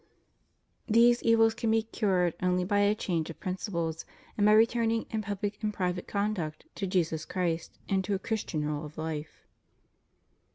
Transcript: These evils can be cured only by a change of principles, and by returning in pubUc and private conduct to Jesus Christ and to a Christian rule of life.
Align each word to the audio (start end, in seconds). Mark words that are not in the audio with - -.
These 0.87 1.21
evils 1.21 1.53
can 1.53 1.69
be 1.69 1.83
cured 1.83 2.33
only 2.41 2.63
by 2.63 2.79
a 2.79 2.95
change 2.95 3.29
of 3.29 3.39
principles, 3.39 4.03
and 4.35 4.47
by 4.47 4.53
returning 4.53 5.05
in 5.11 5.21
pubUc 5.21 5.61
and 5.61 5.71
private 5.71 6.07
conduct 6.07 6.65
to 6.73 6.87
Jesus 6.87 7.23
Christ 7.23 7.77
and 7.87 8.03
to 8.05 8.15
a 8.15 8.17
Christian 8.17 8.65
rule 8.65 8.83
of 8.83 8.97
life. 8.97 9.45